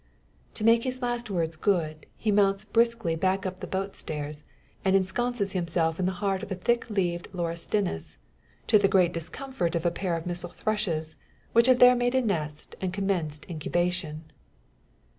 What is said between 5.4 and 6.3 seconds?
himself in the